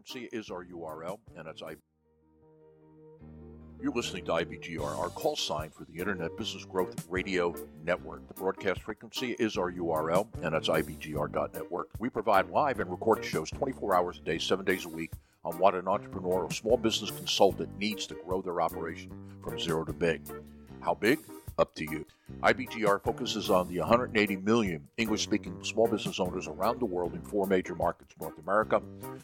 [0.00, 1.76] frequency is our URL, and it's I.
[3.82, 8.26] You're listening to IBGR, our call sign for the Internet Business Growth Radio Network.
[8.28, 11.88] The broadcast frequency is our URL, and that's IBGR.network.
[11.98, 15.12] We provide live and recorded shows 24 hours a day, 7 days a week
[15.44, 19.10] on what an entrepreneur or small business consultant needs to grow their operation
[19.42, 20.22] from zero to big.
[20.80, 21.18] How big?
[21.60, 22.06] Up to you.
[22.42, 27.20] IBGR focuses on the 180 million English speaking small business owners around the world in
[27.20, 28.80] four major markets North America,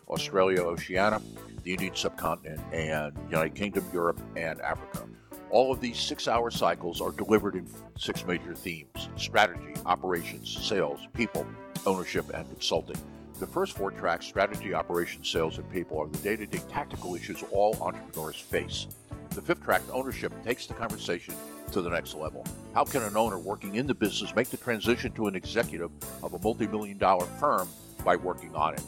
[0.07, 1.23] Australia, Oceania,
[1.63, 5.09] the Indian subcontinent, and United Kingdom, Europe, and Africa.
[5.49, 11.01] All of these six hour cycles are delivered in six major themes strategy, operations, sales,
[11.15, 11.47] people,
[11.87, 13.01] ownership, and consulting.
[13.41, 17.15] The first four tracks strategy, operations, sales, and people are the day to day tactical
[17.15, 18.89] issues all entrepreneurs face.
[19.31, 21.35] The fifth track, ownership, takes the conversation
[21.73, 22.45] to the next level.
[22.75, 25.91] How can an owner working in the business make the transition to an executive
[26.23, 27.69] of a multi million dollar firm
[28.05, 28.83] by working on it?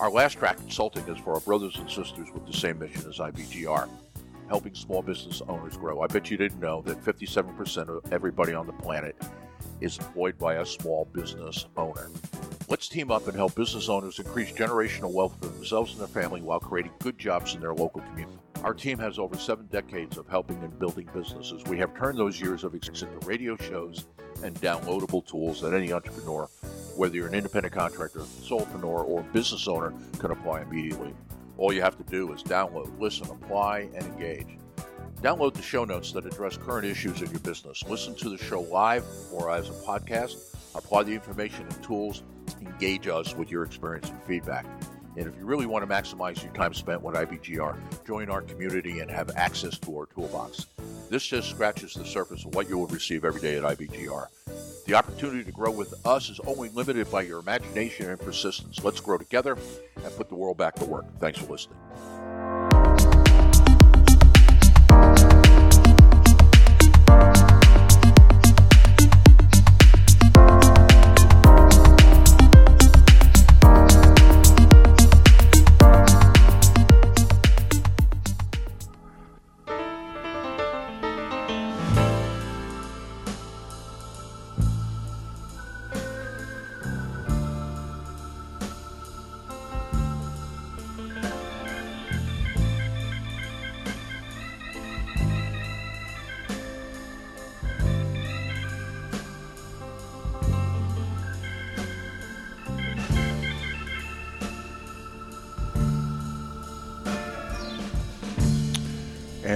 [0.00, 3.18] Our last track, consulting, is for our brothers and sisters with the same mission as
[3.18, 3.88] IBGR
[4.48, 6.00] helping small business owners grow.
[6.00, 9.16] I bet you didn't know that 57% of everybody on the planet
[9.80, 12.10] is employed by a small business owner.
[12.68, 16.42] Let's team up and help business owners increase generational wealth for themselves and their family
[16.42, 18.38] while creating good jobs in their local community.
[18.64, 21.62] Our team has over seven decades of helping and building businesses.
[21.64, 24.06] We have turned those years of experience into radio shows
[24.42, 26.48] and downloadable tools that any entrepreneur,
[26.96, 31.14] whether you're an independent contractor, solopreneur, or business owner, can apply immediately.
[31.58, 34.58] All you have to do is download, listen, apply, and engage.
[35.22, 37.82] Download the show notes that address current issues in your business.
[37.88, 40.54] Listen to the show live or as a podcast.
[40.74, 42.22] Apply the information and tools.
[42.60, 44.66] Engage us with your experience and feedback.
[45.16, 49.00] And if you really want to maximize your time spent with IBGR, join our community
[49.00, 50.66] and have access to our toolbox.
[51.08, 54.26] This just scratches the surface of what you will receive every day at IBGR.
[54.86, 58.84] The opportunity to grow with us is only limited by your imagination and persistence.
[58.84, 59.56] Let's grow together
[59.96, 61.06] and put the world back to work.
[61.18, 61.78] Thanks for listening.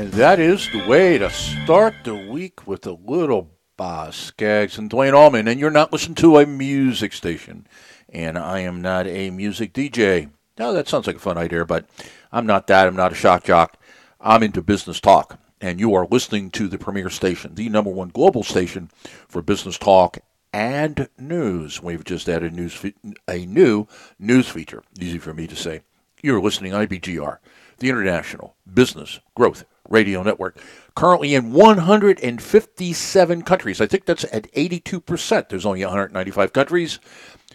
[0.01, 4.89] And that is the way to start the week with a little Boz Scaggs and
[4.89, 5.47] Duane Allman.
[5.47, 7.67] And you're not listening to a music station.
[8.09, 10.31] And I am not a music DJ.
[10.57, 11.85] Now, that sounds like a fun idea, but
[12.33, 12.87] I'm not that.
[12.87, 13.77] I'm not a shock jock.
[14.23, 15.39] I'm into business talk.
[15.61, 18.89] And you are listening to the premier station, the number one global station
[19.29, 20.17] for business talk
[20.51, 21.83] and news.
[21.83, 22.95] We've just added news fe-
[23.29, 23.87] a new
[24.19, 24.83] news feature.
[24.99, 25.83] Easy for me to say.
[26.23, 27.37] You're listening IBGR,
[27.81, 30.59] the International Business Growth Radio Network,
[30.95, 33.81] currently in 157 countries.
[33.81, 35.49] I think that's at 82%.
[35.49, 37.01] There's only 195 countries.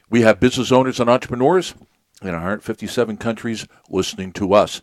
[0.09, 1.73] We have business owners and entrepreneurs
[2.21, 4.81] in 157 countries listening to us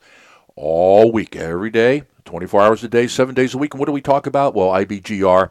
[0.56, 3.74] all week, every day, 24 hours a day, seven days a week.
[3.74, 4.54] And what do we talk about?
[4.54, 5.50] Well, IBGR,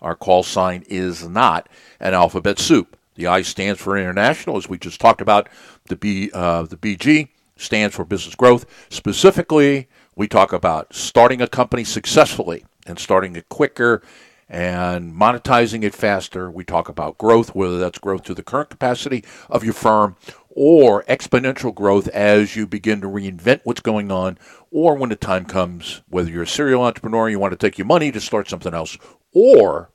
[0.00, 1.68] our call sign is not
[2.00, 2.96] an alphabet soup.
[3.14, 5.48] The I stands for international, as we just talked about.
[5.86, 8.66] The B, uh, the BG stands for business growth.
[8.90, 14.02] Specifically, we talk about starting a company successfully and starting it quicker
[14.48, 16.50] and monetizing it faster.
[16.50, 20.16] We talk about growth, whether that's growth to the current capacity of your firm
[20.50, 24.38] or exponential growth as you begin to reinvent what's going on,
[24.70, 27.86] or when the time comes, whether you're a serial entrepreneur, you want to take your
[27.86, 28.96] money to start something else,
[29.32, 29.90] or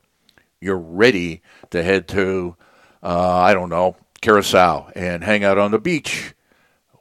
[0.59, 2.57] you're ready to head to,
[3.01, 6.33] uh, I don't know, Curacao and hang out on the beach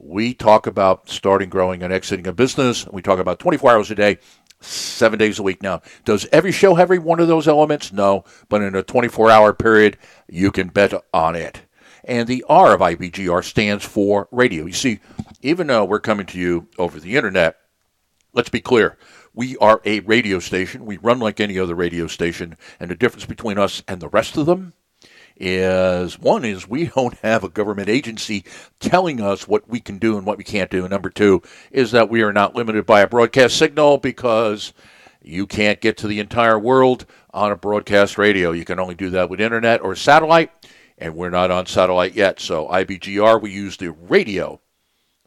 [0.00, 2.87] we talk about starting, growing, and exiting a business.
[2.87, 4.19] We talk about 24 hours a day,
[4.61, 5.62] seven days a week.
[5.62, 7.93] Now, does every show have every one of those elements?
[7.93, 11.62] No, but in a 24 hour period, you can bet on it.
[12.05, 14.67] And the R of IBGR stands for radio.
[14.67, 15.00] You see,
[15.43, 17.56] even though we're coming to you over the internet,
[18.32, 18.96] let's be clear.
[19.34, 20.87] We are a radio station.
[20.87, 22.56] We run like any other radio station.
[22.81, 24.72] And the difference between us and the rest of them
[25.40, 28.44] is one is we don't have a government agency
[28.81, 30.81] telling us what we can do and what we can't do.
[30.81, 34.73] And number two is that we are not limited by a broadcast signal because
[35.23, 38.52] you can't get to the entire world on a broadcast radio.
[38.52, 40.50] You can only do that with internet or satellite,
[40.96, 42.41] and we're not on satellite yet.
[42.41, 44.61] So IBGR, we use the radio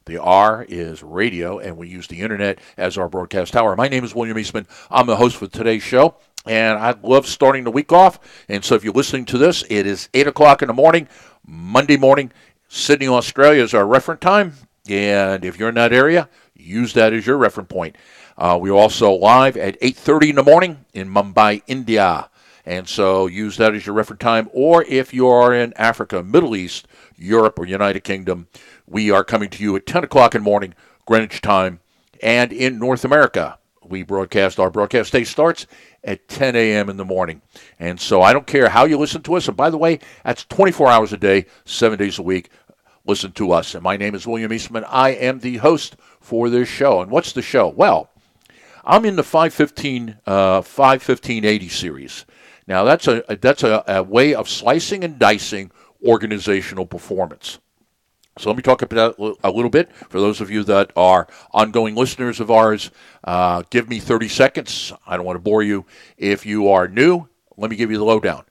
[0.05, 3.75] The R is radio, and we use the internet as our broadcast tower.
[3.75, 4.67] My name is William Eastman.
[4.89, 6.15] I'm the host for today's show,
[6.45, 8.19] and I love starting the week off.
[8.49, 11.07] And so if you're listening to this, it is 8 o'clock in the morning,
[11.45, 12.31] Monday morning.
[12.67, 14.53] Sydney, Australia is our reference time.
[14.89, 17.95] And if you're in that area, use that as your reference point.
[18.37, 22.29] Uh, we're also live at 8.30 in the morning in Mumbai, India.
[22.65, 24.49] And so use that as your reference time.
[24.53, 28.47] Or if you are in Africa, Middle East, Europe, or United Kingdom,
[28.87, 30.73] we are coming to you at 10 o'clock in the morning,
[31.05, 31.79] Greenwich time.
[32.21, 35.65] And in North America, we broadcast, our broadcast day starts
[36.03, 36.89] at 10 a.m.
[36.89, 37.41] in the morning.
[37.79, 39.47] And so I don't care how you listen to us.
[39.47, 42.49] And by the way, that's 24 hours a day, seven days a week.
[43.05, 43.73] Listen to us.
[43.73, 44.85] And my name is William Eastman.
[44.87, 47.01] I am the host for this show.
[47.01, 47.67] And what's the show?
[47.67, 48.09] Well,
[48.83, 52.25] I'm in the 515, uh, 51580 series.
[52.67, 55.71] Now, that's a, that's a, a way of slicing and dicing
[56.05, 57.59] organizational performance.
[58.41, 59.93] So let me talk about that a little bit.
[60.09, 62.89] For those of you that are ongoing listeners of ours,
[63.23, 64.91] uh, give me 30 seconds.
[65.05, 65.85] I don't want to bore you.
[66.17, 68.45] If you are new, let me give you the lowdown.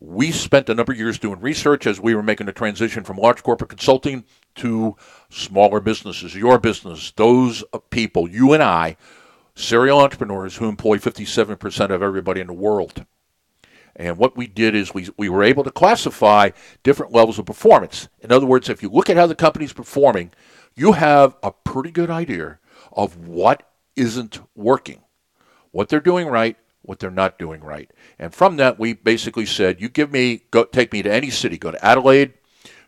[0.00, 3.18] We spent a number of years doing research as we were making the transition from
[3.18, 4.24] large corporate consulting
[4.54, 4.96] to
[5.28, 8.96] smaller businesses, your business, those people, you and I,
[9.54, 13.04] serial entrepreneurs who employ 57% of everybody in the world.
[13.98, 16.50] And what we did is we, we were able to classify
[16.82, 18.08] different levels of performance.
[18.20, 20.32] In other words, if you look at how the company's performing,
[20.74, 22.58] you have a pretty good idea
[22.92, 23.62] of what
[23.96, 25.00] isn't working,
[25.70, 27.90] what they're doing right, what they're not doing right.
[28.18, 31.56] And from that, we basically said, you give me, go, take me to any city,
[31.56, 32.34] go to Adelaide,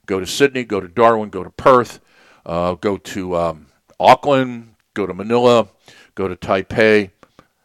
[0.06, 2.00] go to Sydney, go to Darwin, go to Perth,
[2.44, 3.66] uh, go to um,
[3.98, 5.68] Auckland, go to Manila,
[6.14, 7.10] go to Taipei,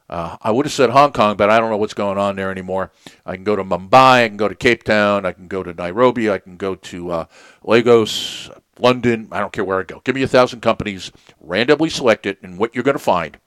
[0.09, 2.51] uh, I would have said Hong Kong, but I don't know what's going on there
[2.51, 2.91] anymore.
[3.25, 5.73] I can go to Mumbai, I can go to Cape Town, I can go to
[5.73, 7.25] Nairobi, I can go to uh,
[7.63, 9.27] Lagos, London.
[9.31, 10.01] I don't care where I go.
[10.03, 13.37] Give me a thousand companies, randomly select it, and what you're going to find,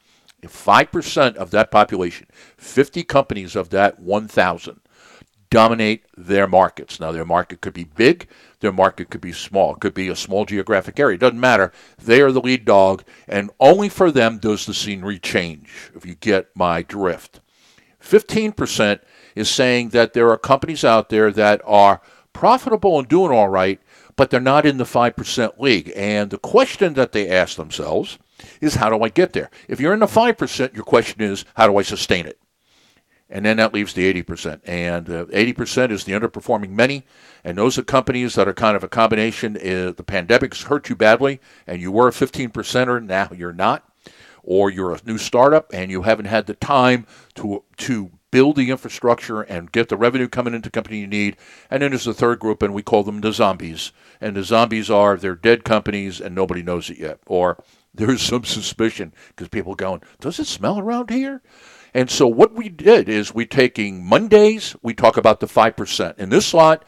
[0.43, 2.27] if 5% of that population,
[2.57, 4.81] 50 companies of that 1,000,
[5.51, 6.99] dominate their markets.
[6.99, 8.29] Now, their market could be big,
[8.61, 11.15] their market could be small, it could be a small geographic area.
[11.15, 11.73] It doesn't matter.
[11.99, 16.15] They are the lead dog, and only for them does the scenery change, if you
[16.15, 17.41] get my drift.
[18.03, 19.01] 15%
[19.35, 22.01] is saying that there are companies out there that are
[22.33, 23.81] profitable and doing all right,
[24.15, 25.93] but they're not in the 5% league.
[25.95, 28.19] And the question that they ask themselves
[28.61, 29.51] is, how do I get there?
[29.69, 32.39] If you're in the 5%, your question is, how do I sustain it?
[33.29, 34.61] And then that leaves the 80%.
[34.65, 37.05] And uh, 80% is the underperforming many,
[37.45, 39.57] and those are companies that are kind of a combination.
[39.57, 43.89] Uh, the pandemic's hurt you badly, and you were a 15 percenter, now you're not,
[44.43, 48.71] or you're a new startup and you haven't had the time to to build the
[48.71, 51.37] infrastructure and get the revenue coming into company you need.
[51.71, 53.93] And then there's the third group, and we call them the zombies.
[54.21, 57.63] And the zombies are they're dead companies and nobody knows it yet, or
[57.95, 61.43] there's some suspicion because people going, does it smell around here?
[61.97, 66.19] And so what we did is we taking Mondays, we talk about the 5%.
[66.19, 66.85] In this slot,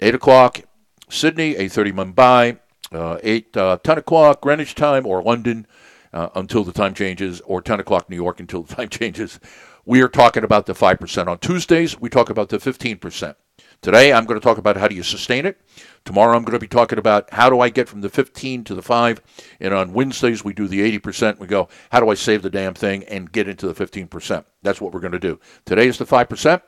[0.00, 0.62] 8 o'clock
[1.10, 2.58] Sydney, 8.30 Mumbai,
[2.90, 5.66] uh, 8, uh, 10 o'clock Greenwich time or London
[6.14, 9.38] uh, until the time changes, or 10 o'clock New York until the time changes.
[9.84, 11.26] We are talking about the 5%.
[11.26, 13.34] On Tuesdays, we talk about the 15%.
[13.82, 15.60] Today, I'm going to talk about how do you sustain it.
[16.04, 18.74] Tomorrow I'm going to be talking about how do I get from the 15 to
[18.74, 19.20] the 5.
[19.60, 21.38] And on Wednesdays we do the 80%.
[21.38, 24.44] We go, how do I save the damn thing and get into the 15%?
[24.62, 25.38] That's what we're going to do.
[25.64, 26.62] Today is the 5%.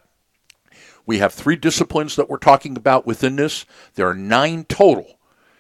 [1.04, 3.64] We have three disciplines that we're talking about within this.
[3.95, 5.18] There are nine total.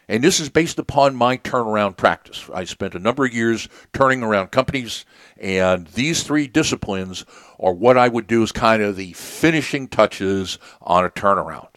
[0.08, 2.48] And this is based upon my turnaround practice.
[2.52, 5.04] I spent a number of years turning around companies,
[5.38, 7.24] and these three disciplines
[7.58, 11.68] are what I would do as kind of the finishing touches on a turnaround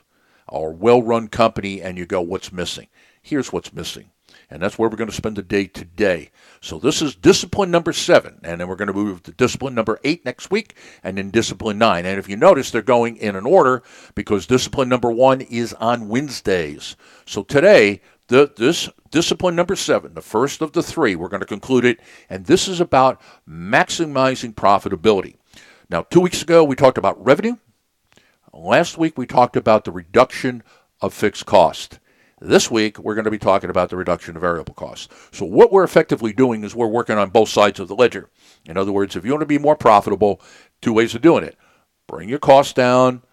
[0.55, 2.88] or well run company and you go, what's missing?
[3.21, 4.12] Here's what's missing.
[4.50, 6.29] And that's where we're going to spend the day today.
[6.62, 8.39] So this is discipline number seven.
[8.43, 11.79] And then we're going to move to discipline number eight next week and then discipline
[11.79, 12.05] nine.
[12.05, 13.81] And if you notice, they're going in an order
[14.13, 16.95] because discipline number one is on Wednesdays.
[17.25, 21.47] So today, the, this discipline number seven, the first of the three, we're going to
[21.47, 22.00] conclude it.
[22.29, 25.35] And this is about maximizing profitability.
[25.89, 27.57] Now, two weeks ago, we talked about revenue.
[28.57, 30.63] Last week we talked about the reduction
[31.01, 32.00] of fixed cost.
[32.39, 35.13] This week we're going to be talking about the reduction of variable costs.
[35.33, 38.29] So what we're effectively doing is we're working on both sides of the ledger.
[38.65, 40.39] In other words, if you want to be more profitable,
[40.81, 41.57] two ways of doing it.
[42.07, 43.24] Bring your costs down,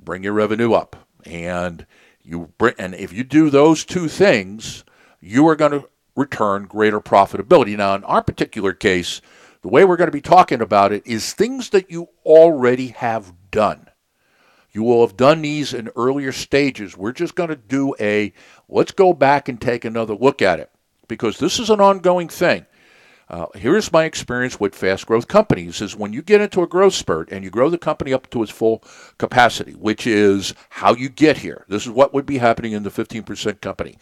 [0.00, 0.96] bring your revenue up.
[1.26, 1.86] And
[2.22, 4.84] you bring, and if you do those two things,
[5.20, 7.76] you are going to return greater profitability.
[7.76, 9.20] Now, in our particular case,
[9.60, 13.34] the way we're going to be talking about it is things that you already have
[13.50, 13.88] done.
[14.72, 16.96] You will have done these in earlier stages.
[16.96, 18.32] We're just going to do a
[18.68, 20.70] let's go back and take another look at it
[21.08, 22.66] because this is an ongoing thing.
[23.28, 26.94] Uh, here's my experience with fast growth companies is when you get into a growth
[26.94, 28.82] spurt and you grow the company up to its full
[29.18, 31.64] capacity, which is how you get here.
[31.68, 33.96] This is what would be happening in the 15% company.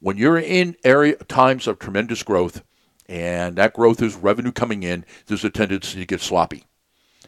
[0.00, 2.62] When you're in area times of tremendous growth
[3.08, 6.64] and that growth is revenue coming in, there's a tendency to get sloppy.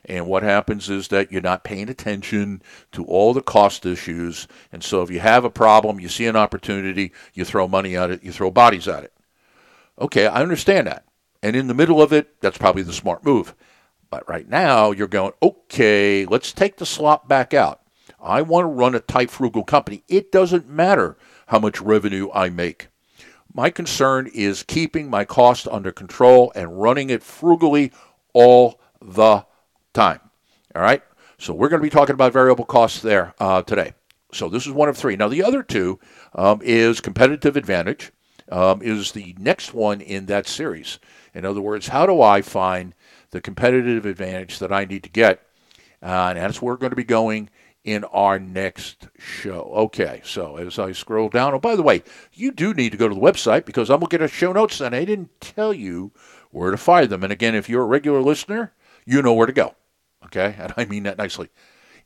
[0.08, 4.46] And what happens is that you're not paying attention to all the cost issues.
[4.70, 8.10] And so if you have a problem, you see an opportunity, you throw money at
[8.10, 9.12] it, you throw bodies at it.
[9.98, 11.04] Okay, I understand that.
[11.42, 13.54] And in the middle of it, that's probably the smart move.
[14.08, 17.80] But right now, you're going, okay, let's take the slop back out.
[18.20, 20.04] I want to run a tight, frugal company.
[20.08, 21.16] It doesn't matter
[21.48, 22.88] how much revenue I make.
[23.52, 27.90] My concern is keeping my cost under control and running it frugally
[28.32, 29.44] all the
[29.96, 30.20] time.
[30.74, 31.02] All right?
[31.38, 33.94] So we're going to be talking about variable costs there uh, today.
[34.32, 35.16] So this is one of three.
[35.16, 35.98] Now, the other two
[36.34, 38.12] um, is competitive advantage,
[38.50, 40.98] um, is the next one in that series.
[41.34, 42.94] In other words, how do I find
[43.30, 45.42] the competitive advantage that I need to get?
[46.02, 47.48] Uh, and that's where we're going to be going
[47.84, 49.72] in our next show.
[49.74, 53.08] Okay, so as I scroll down, oh, by the way, you do need to go
[53.08, 55.72] to the website because I'm going to get a show notes and I didn't tell
[55.72, 56.12] you
[56.50, 57.22] where to find them.
[57.22, 58.72] And again, if you're a regular listener,
[59.04, 59.74] you know where to go.
[60.26, 61.48] Okay, and I mean that nicely.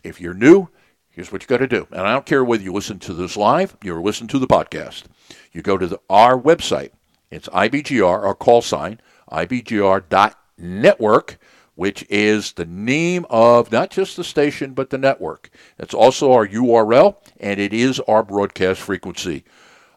[0.03, 0.69] If you're new,
[1.09, 1.87] here's what you got to do.
[1.91, 5.05] And I don't care whether you listen to this live or listen to the podcast.
[5.53, 6.91] You go to the, our website.
[7.31, 9.01] It's IBGR, our call sign,
[9.31, 11.39] ibgr.network,
[11.77, 15.51] which is the name of not just the station, but the network.
[15.79, 19.45] It's also our URL, and it is our broadcast frequency.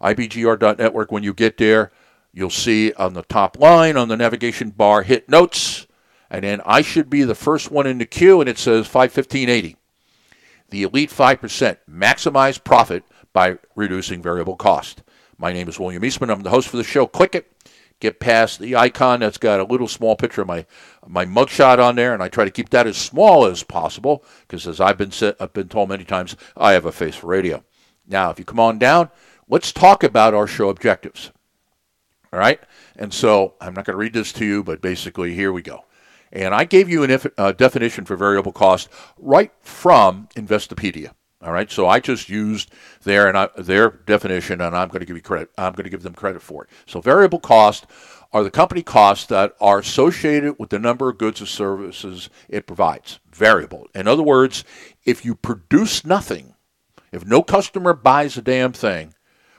[0.01, 1.91] ibgr.network, when you get there,
[2.31, 5.87] you'll see on the top line on the navigation bar, hit notes,
[6.33, 9.77] and then I should be the first one in the queue, and it says 51580.
[10.69, 15.03] The Elite 5% maximize profit by reducing variable cost.
[15.37, 16.29] My name is William Eastman.
[16.29, 17.07] I'm the host for the show.
[17.07, 17.49] Click it
[18.03, 20.65] get past the icon that's got a little small picture of my
[21.07, 24.67] my mugshot on there, and I try to keep that as small as possible because,
[24.67, 27.63] as I've been I've been told many times, I have a face for radio.
[28.05, 29.09] Now, if you come on down,
[29.47, 31.31] let's talk about our show objectives.
[32.33, 32.59] All right,
[32.97, 35.85] and so I'm not going to read this to you, but basically, here we go.
[36.33, 41.11] And I gave you a uh, definition for variable cost right from Investopedia.
[41.43, 42.71] All right, so I just used
[43.03, 45.49] their and I, their definition, and I'm going to give you credit.
[45.57, 46.69] I'm going to give them credit for it.
[46.85, 47.85] So variable cost
[48.31, 52.65] are the company costs that are associated with the number of goods or services it
[52.65, 53.19] provides.
[53.31, 53.87] Variable.
[53.93, 54.63] In other words,
[55.05, 56.55] if you produce nothing,
[57.11, 59.13] if no customer buys a damn thing,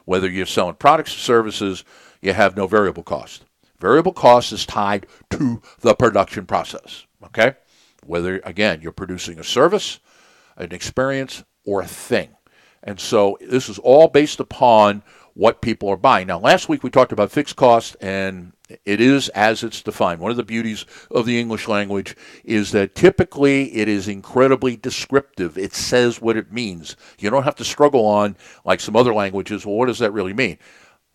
[0.06, 1.84] whether you're selling products or services,
[2.20, 3.44] you have no variable cost.
[3.78, 7.06] Variable cost is tied to the production process.
[7.24, 7.54] Okay,
[8.06, 10.00] whether again you're producing a service,
[10.56, 12.30] an experience, or a thing.
[12.82, 15.02] And so this is all based upon
[15.34, 16.28] what people are buying.
[16.28, 18.52] Now, last week we talked about fixed cost, and
[18.84, 20.20] it is as it's defined.
[20.20, 25.58] One of the beauties of the English language is that typically it is incredibly descriptive.
[25.58, 26.96] It says what it means.
[27.18, 30.32] You don't have to struggle on, like some other languages, well, what does that really
[30.32, 30.58] mean?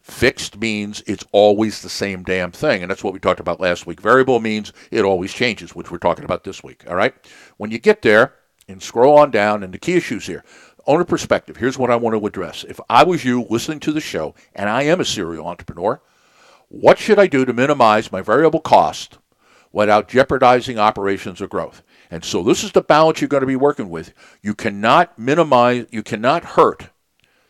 [0.09, 3.85] Fixed means it's always the same damn thing, and that's what we talked about last
[3.85, 4.01] week.
[4.01, 6.83] Variable means it always changes, which we're talking about this week.
[6.89, 7.13] All right?
[7.57, 8.33] When you get there,
[8.69, 9.63] and scroll on down.
[9.63, 10.45] And the key issues here
[10.87, 11.57] owner perspective.
[11.57, 12.63] Here's what I want to address.
[12.63, 16.01] If I was you listening to the show, and I am a serial entrepreneur,
[16.69, 19.17] what should I do to minimize my variable cost
[19.71, 21.83] without jeopardizing operations or growth?
[22.09, 24.13] And so this is the balance you're going to be working with.
[24.41, 26.89] You cannot minimize, you cannot hurt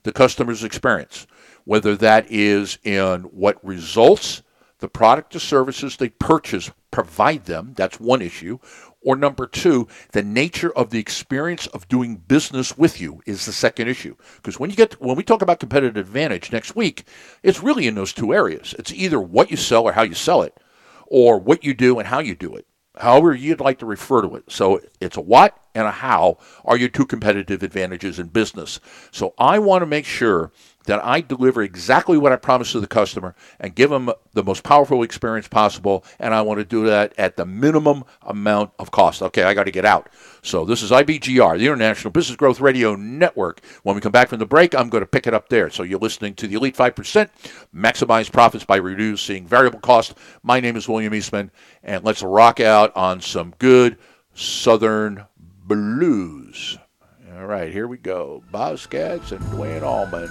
[0.03, 1.27] the customer's experience,
[1.69, 4.41] whether that is in what results
[4.79, 7.73] the product or services they purchase provide them.
[7.77, 8.57] That's one issue.
[9.01, 13.51] Or number two, the nature of the experience of doing business with you is the
[13.51, 14.15] second issue.
[14.37, 17.03] Because when you get when we talk about competitive advantage next week,
[17.43, 18.73] it's really in those two areas.
[18.79, 20.57] It's either what you sell or how you sell it,
[21.05, 22.65] or what you do and how you do it.
[22.97, 24.45] However you'd like to refer to it.
[24.47, 28.79] So it's a what and a how are your two competitive advantages in business.
[29.11, 30.51] So I want to make sure
[30.85, 34.63] that I deliver exactly what I promised to the customer and give them the most
[34.63, 36.03] powerful experience possible.
[36.19, 39.21] And I want to do that at the minimum amount of cost.
[39.21, 40.09] Okay, I got to get out.
[40.41, 43.61] So this is IBGR, the International Business Growth Radio Network.
[43.83, 45.69] When we come back from the break, I'm going to pick it up there.
[45.69, 47.29] So you're listening to the Elite 5%,
[47.75, 50.15] maximize profits by reducing variable cost.
[50.41, 51.51] My name is William Eastman,
[51.83, 53.97] and let's rock out on some good
[54.33, 55.25] Southern
[55.69, 56.79] blues.
[57.37, 58.43] All right, here we go.
[58.51, 60.27] Boz Scaggs and Duane Allman.